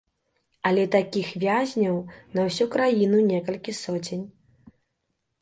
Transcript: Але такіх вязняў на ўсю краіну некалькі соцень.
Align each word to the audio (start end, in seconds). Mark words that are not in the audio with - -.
Але 0.69 0.85
такіх 0.95 1.27
вязняў 1.43 1.99
на 2.39 2.47
ўсю 2.47 2.67
краіну 2.77 3.17
некалькі 3.31 3.77
соцень. 3.83 4.27